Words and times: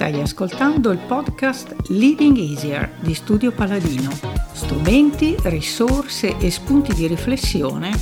Stai 0.00 0.18
ascoltando 0.18 0.92
il 0.92 0.98
podcast 0.98 1.76
Leading 1.88 2.38
Easier 2.38 2.90
di 3.00 3.12
Studio 3.12 3.52
Paladino. 3.52 4.08
Strumenti, 4.50 5.36
risorse 5.42 6.38
e 6.38 6.50
spunti 6.50 6.94
di 6.94 7.06
riflessione 7.06 7.92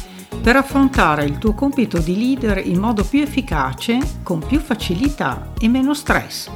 per 0.40 0.54
affrontare 0.54 1.24
il 1.24 1.38
tuo 1.38 1.54
compito 1.54 1.98
di 1.98 2.16
leader 2.16 2.64
in 2.64 2.78
modo 2.78 3.02
più 3.02 3.20
efficace, 3.20 3.98
con 4.22 4.38
più 4.38 4.60
facilità 4.60 5.54
e 5.58 5.66
meno 5.66 5.92
stress. 5.92 6.48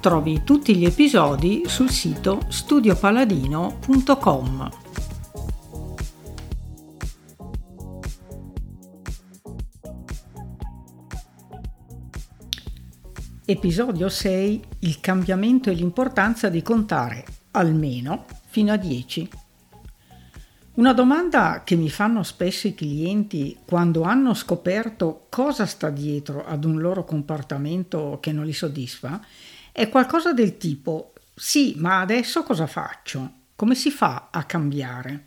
Trovi 0.00 0.40
tutti 0.42 0.74
gli 0.74 0.86
episodi 0.86 1.64
sul 1.66 1.90
sito 1.90 2.40
studiopaladino.com. 2.48 4.91
Episodio 13.44 14.08
6. 14.08 14.62
Il 14.78 15.00
cambiamento 15.00 15.68
e 15.68 15.72
l'importanza 15.72 16.48
di 16.48 16.62
contare 16.62 17.24
almeno 17.50 18.24
fino 18.46 18.72
a 18.72 18.76
10. 18.76 19.28
Una 20.74 20.92
domanda 20.92 21.62
che 21.64 21.74
mi 21.74 21.90
fanno 21.90 22.22
spesso 22.22 22.68
i 22.68 22.74
clienti 22.74 23.58
quando 23.64 24.02
hanno 24.02 24.32
scoperto 24.34 25.26
cosa 25.28 25.66
sta 25.66 25.90
dietro 25.90 26.46
ad 26.46 26.64
un 26.64 26.78
loro 26.78 27.04
comportamento 27.04 28.18
che 28.20 28.30
non 28.30 28.44
li 28.44 28.52
soddisfa 28.52 29.20
è 29.72 29.88
qualcosa 29.88 30.32
del 30.32 30.56
tipo 30.56 31.12
sì, 31.34 31.74
ma 31.78 31.98
adesso 31.98 32.44
cosa 32.44 32.68
faccio? 32.68 33.32
Come 33.56 33.74
si 33.74 33.90
fa 33.90 34.28
a 34.30 34.44
cambiare? 34.44 35.26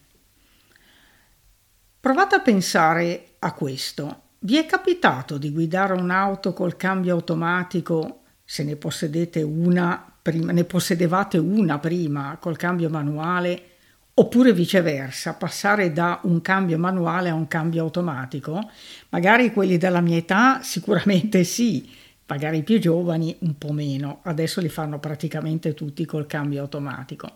Provate 2.00 2.36
a 2.36 2.40
pensare 2.40 3.36
a 3.40 3.52
questo. 3.52 4.22
Vi 4.46 4.58
è 4.58 4.68
capitato 4.68 5.40
di 5.40 5.50
guidare 5.50 5.94
un'auto 5.94 6.54
col 6.54 6.78
cambio 6.78 7.16
automatico, 7.16 8.20
se 8.44 8.64
ne 8.64 8.76
possedete 8.76 9.42
una 9.42 10.14
prima, 10.22 10.52
ne 10.52 10.66
possedevate 10.66 11.40
una 11.40 11.80
prima 11.80 12.38
col 12.40 12.56
cambio 12.56 12.88
manuale, 12.88 13.70
oppure 14.14 14.54
viceversa, 14.54 15.34
passare 15.34 15.92
da 15.92 16.20
un 16.26 16.42
cambio 16.42 16.78
manuale 16.78 17.30
a 17.30 17.34
un 17.34 17.48
cambio 17.48 17.82
automatico? 17.82 18.70
Magari 19.10 19.52
quelli 19.52 19.80
della 19.80 20.00
mia 20.00 20.18
età 20.18 20.62
sicuramente 20.62 21.44
sì, 21.44 21.90
magari 22.28 22.58
i 22.58 22.64
più 22.64 22.78
giovani 22.78 23.36
un 23.40 23.58
po' 23.58 23.72
meno, 23.72 24.20
adesso 24.26 24.62
li 24.62 24.70
fanno 24.70 25.00
praticamente 25.00 25.74
tutti 25.74 26.06
col 26.06 26.28
cambio 26.28 26.62
automatico. 26.62 27.32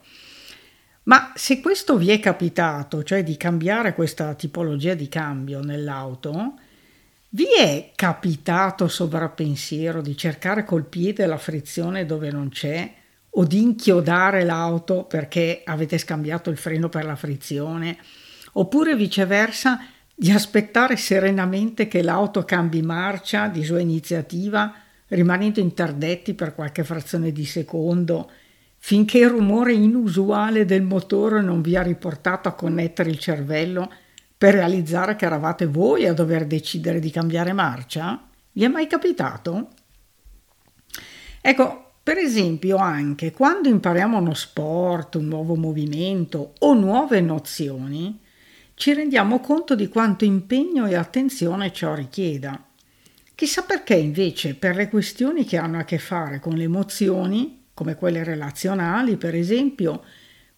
Ma 1.06 1.32
se 1.34 1.60
questo 1.60 1.98
vi 1.98 2.12
è 2.12 2.20
capitato, 2.20 3.02
cioè 3.02 3.24
di 3.24 3.36
cambiare 3.36 3.96
questa 3.96 4.36
tipologia 4.36 4.94
di 4.94 5.10
cambio 5.10 5.60
nell'auto, 5.62 6.54
vi 7.32 7.46
è 7.58 7.92
capitato 7.96 8.88
sovrappensiero 8.88 10.02
di 10.02 10.18
cercare 10.18 10.64
col 10.64 10.86
piede 10.86 11.28
la 11.28 11.38
frizione 11.38 12.06
dove 12.06 12.32
non 12.32 12.50
c'è 12.50 12.92
o 13.32 13.46
di 13.46 13.62
inchiodare 13.62 14.44
l'auto 14.44 15.04
perché 15.04 15.62
avete 15.64 16.00
scambiato 16.00 16.50
il 16.50 16.58
freno 16.58 16.90
per 16.90 17.06
la 17.06 17.16
frizione? 17.16 17.98
Oppure 18.54 18.96
viceversa 18.96 19.80
di 20.16 20.32
aspettare 20.32 20.98
serenamente 20.98 21.88
che 21.88 22.02
l'auto 22.02 22.44
cambi 22.46 22.82
marcia 22.82 23.48
di 23.48 23.64
sua 23.64 23.80
iniziativa, 23.80 24.74
rimanendo 25.10 25.60
interdetti 25.60 26.34
per 26.34 26.56
qualche 26.56 26.84
frazione 26.84 27.32
di 27.32 27.46
secondo, 27.46 28.32
finché 28.80 29.20
il 29.20 29.30
rumore 29.30 29.74
inusuale 29.74 30.66
del 30.66 30.82
motore 30.82 31.42
non 31.42 31.62
vi 31.62 31.76
ha 31.76 31.84
riportato 31.84 32.50
a 32.50 32.54
connettere 32.54 33.12
il 33.12 33.20
cervello 33.20 33.92
per 34.40 34.54
realizzare 34.54 35.18
che 35.18 35.26
eravate 35.26 35.66
voi 35.66 36.08
a 36.08 36.14
dover 36.14 36.48
decidere 36.48 37.02
di 37.02 37.12
cambiare 37.12 37.52
marcia? 37.52 38.26
Vi 38.54 38.64
è 38.64 38.70
mai 38.70 38.88
capitato? 38.88 39.68
Ecco, 41.42 41.92
per 42.02 42.18
esempio 42.18 42.78
anche 42.78 43.34
quando 43.34 43.68
impariamo 43.68 44.18
uno 44.18 44.34
sport, 44.34 45.16
un 45.16 45.28
nuovo 45.28 45.56
movimento 45.56 46.54
o 46.60 46.74
nuove 46.74 47.20
nozioni, 47.20 48.18
ci 48.76 48.94
rendiamo 48.94 49.42
conto 49.42 49.76
di 49.76 49.90
quanto 49.90 50.24
impegno 50.24 50.86
e 50.86 50.96
attenzione 50.96 51.74
ciò 51.74 51.94
richieda. 51.94 52.64
Chissà 53.36 53.64
perché 53.64 53.96
invece 53.96 54.56
per 54.56 54.78
le 54.78 54.88
questioni 54.88 55.44
che 55.44 55.58
hanno 55.58 55.80
a 55.80 55.84
che 55.84 55.98
fare 55.98 56.40
con 56.40 56.54
le 56.54 56.64
emozioni, 56.64 57.66
come 57.74 57.96
quelle 57.96 58.24
relazionali 58.24 59.18
per 59.18 59.36
esempio, 59.36 60.02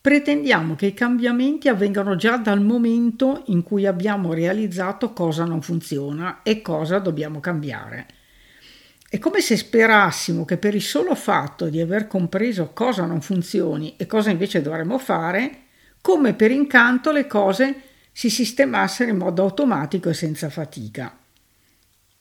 pretendiamo 0.02 0.74
che 0.76 0.88
i 0.88 0.94
cambiamenti 0.96 1.70
avvengano 1.70 2.16
già 2.16 2.38
dal 2.38 2.60
momento 2.60 3.44
in 3.48 3.62
cui 3.62 3.86
abbiamo 3.86 4.34
realizzato 4.34 5.14
cosa 5.14 5.46
non 5.46 5.62
funziona 5.62 6.40
e 6.42 6.64
cosa 6.64 6.98
dobbiamo 6.98 7.40
cambiare. 7.40 8.08
È 9.08 9.20
come 9.20 9.42
se 9.42 9.58
sperassimo 9.58 10.44
che 10.44 10.58
per 10.58 10.74
il 10.74 10.82
solo 10.82 11.14
fatto 11.14 11.70
di 11.70 11.80
aver 11.80 12.08
compreso 12.08 12.72
cosa 12.74 13.06
non 13.06 13.22
funzioni 13.22 13.96
e 13.98 14.08
cosa 14.08 14.32
invece 14.32 14.62
dovremmo 14.62 14.98
fare, 14.98 15.66
come 16.02 16.34
per 16.34 16.50
incanto 16.50 17.12
le 17.12 17.28
cose 17.28 17.82
si 18.12 18.30
sistemassero 18.30 19.12
in 19.12 19.18
modo 19.18 19.44
automatico 19.44 20.10
e 20.10 20.14
senza 20.14 20.50
fatica. 20.50 21.16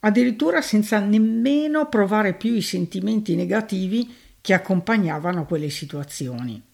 Addirittura 0.01 0.61
senza 0.61 0.99
nemmeno 0.99 1.89
provare 1.89 2.35
più 2.35 2.55
i 2.55 2.63
sentimenti 2.63 3.35
negativi 3.35 4.15
che 4.41 4.53
accompagnavano 4.53 5.47
quelle 5.47 5.71
situazioni. 5.71 6.70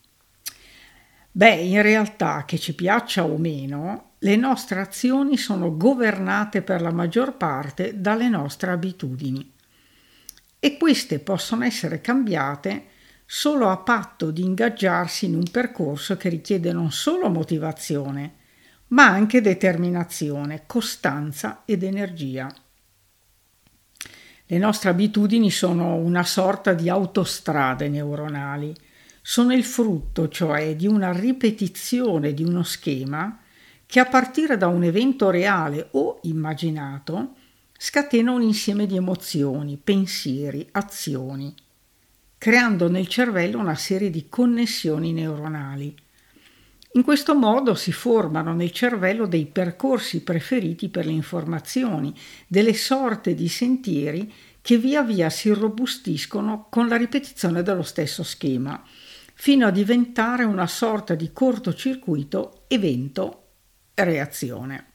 Beh, 1.37 1.57
in 1.57 1.83
realtà, 1.83 2.47
che 2.47 2.59
ci 2.59 2.75
piaccia 2.75 3.27
o 3.27 3.37
meno, 3.37 4.13
le 4.21 4.37
nostre 4.37 4.81
azioni 4.81 5.37
sono 5.37 5.77
governate 5.77 6.63
per 6.63 6.81
la 6.81 6.91
maggior 6.91 7.37
parte 7.37 8.01
dalle 8.01 8.31
nostre 8.31 8.71
abitudini 8.71 9.53
e 10.59 10.79
queste 10.79 11.19
possono 11.19 11.65
essere 11.65 12.01
cambiate 12.01 12.87
solo 13.27 13.69
a 13.69 13.77
patto 13.77 14.31
di 14.31 14.41
ingaggiarsi 14.41 15.27
in 15.27 15.35
un 15.35 15.51
percorso 15.51 16.17
che 16.17 16.31
richiede 16.31 16.73
non 16.73 16.91
solo 16.91 17.29
motivazione, 17.29 18.37
ma 18.89 19.05
anche 19.05 19.43
determinazione, 19.43 20.63
costanza 20.65 21.65
ed 21.67 21.83
energia. 21.83 22.51
Le 24.47 24.57
nostre 24.57 24.89
abitudini 24.89 25.51
sono 25.51 25.97
una 25.97 26.25
sorta 26.25 26.73
di 26.73 26.89
autostrade 26.89 27.91
neuronali 27.91 28.75
sono 29.29 29.53
il 29.53 29.65
frutto, 29.65 30.29
cioè, 30.29 30.77
di 30.77 30.87
una 30.87 31.11
ripetizione 31.11 32.33
di 32.33 32.45
uno 32.45 32.63
schema 32.63 33.41
che 33.85 33.99
a 33.99 34.07
partire 34.07 34.57
da 34.57 34.69
un 34.69 34.85
evento 34.85 35.31
reale 35.31 35.89
o 35.91 36.21
immaginato 36.23 37.35
scatena 37.77 38.31
un 38.31 38.43
insieme 38.43 38.87
di 38.87 38.95
emozioni, 38.95 39.81
pensieri, 39.83 40.69
azioni, 40.71 41.53
creando 42.39 42.89
nel 42.89 43.09
cervello 43.09 43.59
una 43.59 43.75
serie 43.75 44.11
di 44.11 44.29
connessioni 44.29 45.13
neuronali. 45.13 45.93
In 46.93 47.03
questo 47.03 47.35
modo 47.35 47.75
si 47.75 47.91
formano 47.91 48.55
nel 48.55 48.71
cervello 48.71 49.27
dei 49.27 49.47
percorsi 49.47 50.23
preferiti 50.23 50.89
per 50.89 51.05
le 51.05 51.11
informazioni, 51.11 52.15
delle 52.47 52.75
sorte 52.75 53.35
di 53.35 53.49
sentieri 53.49 54.33
che 54.63 54.79
via 54.79 55.03
via 55.03 55.31
si 55.31 55.49
irrobustiscono 55.49 56.69
con 56.71 56.87
la 56.87 56.97
ripetizione 56.97 57.65
dello 57.65 57.83
stesso 57.83 58.23
schema 58.23 58.81
fino 59.39 59.67
a 59.67 59.71
diventare 59.71 60.45
una 60.45 60.67
sorta 60.67 61.15
di 61.15 61.31
cortocircuito 61.31 62.65
evento-reazione. 62.69 64.87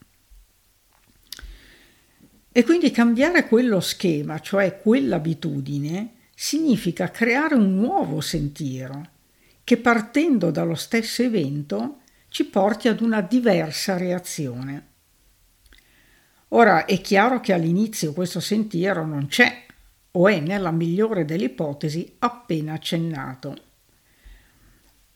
E 2.51 2.63
quindi 2.63 2.90
cambiare 2.90 3.47
quello 3.47 3.80
schema, 3.80 4.40
cioè 4.40 4.80
quell'abitudine, 4.80 6.16
significa 6.34 7.12
creare 7.12 7.53
un 7.53 7.75
nuovo 7.75 8.19
sentiero 8.19 9.09
che 9.63 9.78
partendo 9.78 10.50
dallo 10.50 10.75
stesso 10.75 11.21
evento 11.21 12.00
ci 12.30 12.45
porti 12.45 12.88
ad 12.88 13.01
una 13.01 13.21
diversa 13.21 13.95
reazione. 13.95 14.88
Ora 16.50 16.86
è 16.86 17.00
chiaro 17.00 17.42
che 17.42 17.54
all'inizio 17.54 18.12
questo 18.12 18.39
sentiero 18.39 19.06
non 19.06 19.27
c'è 19.27 19.66
o 20.13 20.27
è 20.27 20.39
nella 20.39 20.71
migliore 20.71 21.25
delle 21.25 21.45
ipotesi 21.45 22.16
appena 22.19 22.74
accennato. 22.74 23.69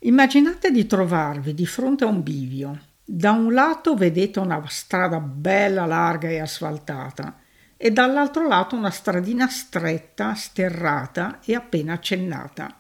Immaginate 0.06 0.70
di 0.70 0.86
trovarvi 0.86 1.56
di 1.56 1.66
fronte 1.66 2.04
a 2.04 2.08
un 2.08 2.22
bivio. 2.22 2.80
Da 3.04 3.32
un 3.32 3.52
lato 3.54 3.96
vedete 3.96 4.38
una 4.38 4.64
strada 4.68 5.20
bella 5.20 5.88
larga 5.88 6.30
e 6.30 6.40
asfaltata 6.40 7.40
e 7.76 7.90
dall'altro 7.90 8.48
lato 8.48 8.76
una 8.76 8.92
stradina 8.92 9.48
stretta, 9.48 10.36
sterrata 10.36 11.40
e 11.44 11.56
appena 11.56 11.94
accennata. 11.94 12.78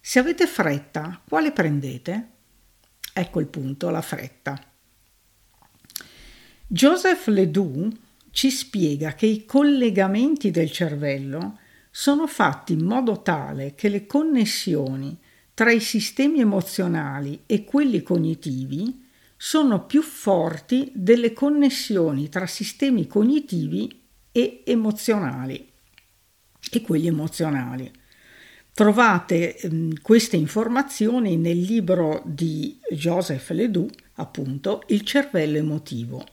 Se 0.00 0.18
avete 0.18 0.48
fretta, 0.48 1.20
quale 1.28 1.52
prendete? 1.52 2.30
Ecco 3.12 3.38
il 3.38 3.46
punto, 3.46 3.90
la 3.90 4.02
fretta. 4.02 4.60
Joseph 6.66 7.28
Ledoux 7.28 7.88
ci 8.32 8.50
spiega 8.50 9.14
che 9.14 9.26
i 9.26 9.44
collegamenti 9.44 10.50
del 10.50 10.72
cervello 10.72 11.60
sono 11.88 12.26
fatti 12.26 12.72
in 12.72 12.84
modo 12.84 13.22
tale 13.22 13.76
che 13.76 13.88
le 13.88 14.06
connessioni 14.06 15.16
tra 15.62 15.70
i 15.70 15.78
sistemi 15.78 16.40
emozionali 16.40 17.42
e 17.46 17.62
quelli 17.62 18.02
cognitivi 18.02 19.06
sono 19.36 19.86
più 19.86 20.02
forti 20.02 20.90
delle 20.92 21.32
connessioni 21.32 22.28
tra 22.28 22.48
sistemi 22.48 23.06
cognitivi 23.06 24.02
e 24.32 24.64
emozionali 24.66 25.70
e 26.68 26.80
quelli 26.80 27.06
emozionali. 27.06 27.88
Trovate 28.74 29.56
eh, 29.56 29.92
queste 30.02 30.36
informazioni 30.36 31.36
nel 31.36 31.60
libro 31.60 32.24
di 32.26 32.76
Joseph 32.90 33.50
Ledoux, 33.50 33.88
appunto, 34.14 34.82
Il 34.88 35.02
cervello 35.02 35.58
emotivo, 35.58 36.26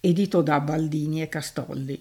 edito 0.00 0.40
da 0.40 0.60
Baldini 0.60 1.20
e 1.20 1.28
Castoldi. 1.28 2.00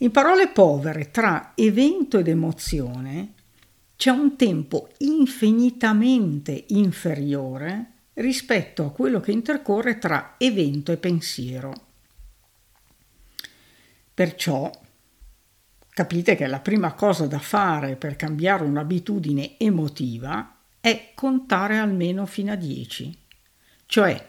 In 0.00 0.10
parole 0.10 0.48
povere, 0.48 1.10
tra 1.10 1.52
evento 1.54 2.18
ed 2.18 2.28
emozione 2.28 3.32
c'è 4.00 4.08
un 4.08 4.34
tempo 4.34 4.88
infinitamente 5.00 6.64
inferiore 6.68 8.04
rispetto 8.14 8.86
a 8.86 8.92
quello 8.92 9.20
che 9.20 9.30
intercorre 9.30 9.98
tra 9.98 10.36
evento 10.38 10.90
e 10.90 10.96
pensiero. 10.96 11.74
Perciò 14.14 14.70
capite 15.90 16.34
che 16.34 16.46
la 16.46 16.60
prima 16.60 16.94
cosa 16.94 17.26
da 17.26 17.40
fare 17.40 17.96
per 17.96 18.16
cambiare 18.16 18.64
un'abitudine 18.64 19.58
emotiva 19.58 20.60
è 20.80 21.12
contare 21.14 21.76
almeno 21.76 22.24
fino 22.24 22.52
a 22.52 22.56
10, 22.56 23.14
cioè 23.84 24.26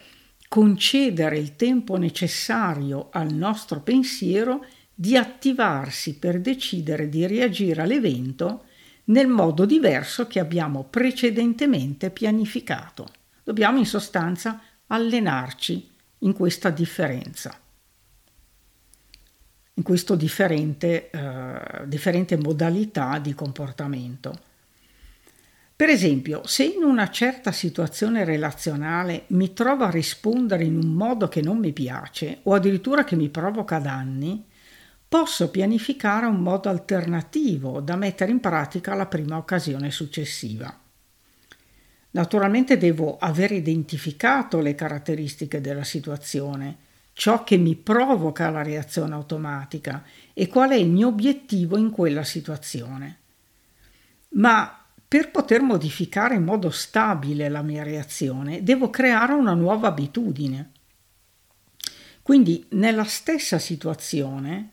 concedere 0.48 1.38
il 1.38 1.56
tempo 1.56 1.96
necessario 1.96 3.08
al 3.10 3.32
nostro 3.32 3.80
pensiero 3.80 4.66
di 4.94 5.16
attivarsi 5.16 6.18
per 6.18 6.42
decidere 6.42 7.08
di 7.08 7.26
reagire 7.26 7.80
all'evento 7.80 8.64
nel 9.04 9.26
modo 9.26 9.64
diverso 9.64 10.26
che 10.26 10.38
abbiamo 10.38 10.84
precedentemente 10.84 12.10
pianificato. 12.10 13.08
Dobbiamo 13.42 13.78
in 13.78 13.86
sostanza 13.86 14.60
allenarci 14.86 15.90
in 16.18 16.32
questa 16.32 16.70
differenza, 16.70 17.58
in 19.74 19.82
questa 19.82 20.14
differente, 20.14 21.10
eh, 21.10 21.86
differente 21.86 22.36
modalità 22.36 23.18
di 23.18 23.34
comportamento. 23.34 24.50
Per 25.74 25.88
esempio, 25.88 26.46
se 26.46 26.64
in 26.64 26.84
una 26.84 27.10
certa 27.10 27.50
situazione 27.50 28.24
relazionale 28.24 29.24
mi 29.28 29.52
trovo 29.52 29.82
a 29.82 29.90
rispondere 29.90 30.62
in 30.62 30.76
un 30.76 30.92
modo 30.92 31.26
che 31.26 31.40
non 31.40 31.58
mi 31.58 31.72
piace 31.72 32.38
o 32.44 32.54
addirittura 32.54 33.02
che 33.02 33.16
mi 33.16 33.30
provoca 33.30 33.78
danni, 33.78 34.44
posso 35.12 35.50
pianificare 35.50 36.24
un 36.24 36.40
modo 36.40 36.70
alternativo 36.70 37.82
da 37.82 37.96
mettere 37.96 38.30
in 38.30 38.40
pratica 38.40 38.92
alla 38.92 39.04
prima 39.04 39.36
occasione 39.36 39.90
successiva. 39.90 40.74
Naturalmente 42.12 42.78
devo 42.78 43.18
aver 43.18 43.52
identificato 43.52 44.60
le 44.60 44.74
caratteristiche 44.74 45.60
della 45.60 45.84
situazione, 45.84 46.78
ciò 47.12 47.44
che 47.44 47.58
mi 47.58 47.76
provoca 47.76 48.48
la 48.48 48.62
reazione 48.62 49.12
automatica 49.12 50.02
e 50.32 50.46
qual 50.48 50.70
è 50.70 50.76
il 50.76 50.88
mio 50.88 51.08
obiettivo 51.08 51.76
in 51.76 51.90
quella 51.90 52.24
situazione. 52.24 53.18
Ma 54.30 54.82
per 55.06 55.30
poter 55.30 55.60
modificare 55.60 56.36
in 56.36 56.44
modo 56.44 56.70
stabile 56.70 57.50
la 57.50 57.60
mia 57.60 57.82
reazione, 57.82 58.62
devo 58.62 58.88
creare 58.88 59.34
una 59.34 59.52
nuova 59.52 59.88
abitudine. 59.88 60.70
Quindi 62.22 62.64
nella 62.70 63.04
stessa 63.04 63.58
situazione 63.58 64.70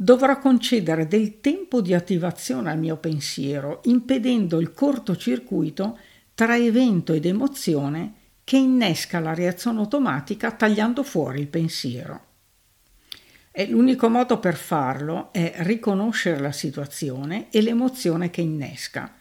dovrò 0.00 0.38
concedere 0.38 1.08
del 1.08 1.40
tempo 1.40 1.80
di 1.80 1.92
attivazione 1.92 2.70
al 2.70 2.78
mio 2.78 2.98
pensiero, 2.98 3.80
impedendo 3.86 4.60
il 4.60 4.72
cortocircuito 4.72 5.98
tra 6.34 6.56
evento 6.56 7.12
ed 7.12 7.26
emozione 7.26 8.14
che 8.44 8.56
innesca 8.56 9.18
la 9.18 9.34
reazione 9.34 9.80
automatica 9.80 10.52
tagliando 10.52 11.02
fuori 11.02 11.40
il 11.40 11.48
pensiero. 11.48 12.26
E 13.50 13.66
l'unico 13.66 14.08
modo 14.08 14.38
per 14.38 14.54
farlo 14.54 15.32
è 15.32 15.52
riconoscere 15.58 16.38
la 16.38 16.52
situazione 16.52 17.48
e 17.50 17.60
l'emozione 17.60 18.30
che 18.30 18.40
innesca 18.40 19.16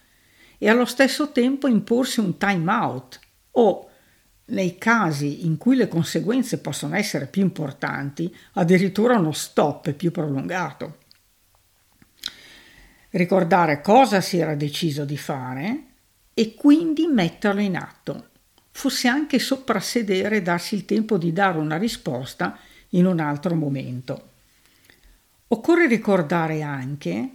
e 0.60 0.70
allo 0.70 0.86
stesso 0.86 1.32
tempo 1.32 1.68
imporsi 1.68 2.20
un 2.20 2.38
time 2.38 2.72
out 2.72 3.20
o 3.52 3.87
nei 4.48 4.78
casi 4.78 5.46
in 5.46 5.58
cui 5.58 5.76
le 5.76 5.88
conseguenze 5.88 6.60
possono 6.60 6.96
essere 6.96 7.28
più 7.28 7.42
importanti, 7.42 8.34
addirittura 8.54 9.18
uno 9.18 9.32
stop 9.32 9.92
più 9.92 10.12
prolungato. 10.12 10.98
Ricordare 13.10 13.82
cosa 13.82 14.22
si 14.22 14.38
era 14.38 14.56
deciso 14.56 15.04
di 15.04 15.18
fare 15.18 15.84
e 16.34 16.54
quindi 16.54 17.08
metterlo 17.08 17.62
in 17.62 17.76
atto, 17.76 18.30
fosse 18.72 19.08
anche 19.08 19.40
soprassedere 19.40 20.38
e 20.38 20.42
darsi 20.42 20.76
il 20.76 20.86
tempo 20.86 21.18
di 21.18 21.34
dare 21.34 21.58
una 21.58 21.78
risposta 21.78 22.58
in 22.90 23.06
un 23.06 23.20
altro 23.20 23.56
momento. 23.56 24.30
Occorre 25.48 25.88
ricordare 25.88 26.62
anche 26.62 27.32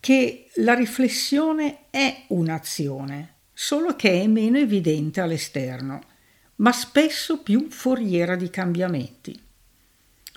che 0.00 0.48
la 0.56 0.74
riflessione 0.74 1.90
è 1.90 2.24
un'azione, 2.28 3.34
solo 3.52 3.96
che 3.96 4.22
è 4.22 4.26
meno 4.26 4.58
evidente 4.58 5.20
all'esterno 5.20 6.16
ma 6.58 6.72
spesso 6.72 7.42
più 7.42 7.68
foriera 7.70 8.36
di 8.36 8.50
cambiamenti. 8.50 9.38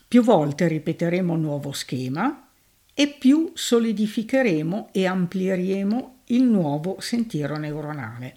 Più 0.07 0.23
volte 0.23 0.67
ripeteremo 0.67 1.33
un 1.33 1.41
nuovo 1.41 1.71
schema 1.71 2.47
e 2.93 3.07
più 3.07 3.51
solidificheremo 3.53 4.89
e 4.91 5.05
amplieremo 5.05 6.15
il 6.25 6.43
nuovo 6.43 6.97
sentiero 6.99 7.57
neuronale. 7.57 8.35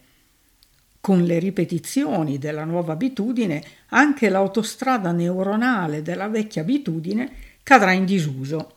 Con 1.00 1.24
le 1.24 1.38
ripetizioni 1.38 2.38
della 2.38 2.64
nuova 2.64 2.94
abitudine, 2.94 3.62
anche 3.88 4.30
l'autostrada 4.30 5.12
neuronale 5.12 6.00
della 6.00 6.28
vecchia 6.28 6.62
abitudine 6.62 7.32
cadrà 7.62 7.92
in 7.92 8.06
disuso 8.06 8.76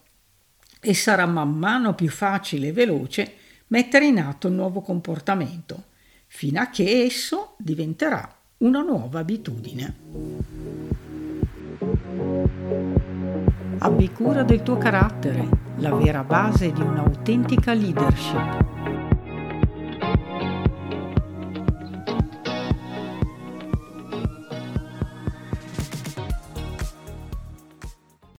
e 0.81 0.93
sarà 0.93 1.25
man 1.25 1.53
mano 1.53 1.95
più 1.95 2.09
facile 2.09 2.67
e 2.67 2.73
veloce 2.73 3.33
mettere 3.67 4.05
in 4.05 4.19
atto 4.19 4.47
il 4.47 4.53
nuovo 4.53 4.81
comportamento, 4.81 5.85
fino 6.25 6.59
a 6.59 6.69
che 6.69 7.03
esso 7.03 7.55
diventerà 7.57 8.36
una 8.59 8.81
nuova 8.81 9.19
abitudine. 9.19 9.95
Abbi 13.79 14.11
cura 14.11 14.41
del 14.43 14.63
tuo 14.63 14.77
carattere, 14.77 15.47
la 15.77 15.93
vera 15.93 16.23
base 16.23 16.71
di 16.71 16.81
un'autentica 16.81 17.73
leadership. 17.73 18.76